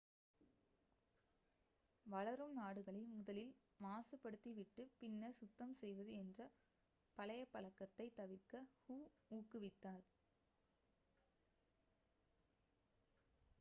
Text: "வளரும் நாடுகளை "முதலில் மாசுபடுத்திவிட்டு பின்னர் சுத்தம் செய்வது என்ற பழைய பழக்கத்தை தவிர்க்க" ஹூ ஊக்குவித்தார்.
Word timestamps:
"வளரும் 2.05 2.53
நாடுகளை 2.53 3.01
"முதலில் 3.09 3.51
மாசுபடுத்திவிட்டு 3.79 4.83
பின்னர் 4.99 5.37
சுத்தம் 5.39 5.73
செய்வது 5.73 6.13
என்ற 6.15 6.39
பழைய 7.17 7.43
பழக்கத்தை 7.53 8.07
தவிர்க்க" 8.17 8.53
ஹூ 8.83 8.97
ஊக்குவித்தார். 9.31 10.05